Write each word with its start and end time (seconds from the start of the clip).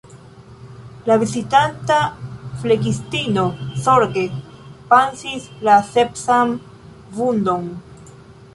La 1.09 1.17
vizitanta 1.23 1.97
flegistino 2.63 3.43
zorge 3.83 4.25
pansis 4.95 5.45
la 5.69 5.79
sepsan 5.93 6.57
vundon. 7.21 7.69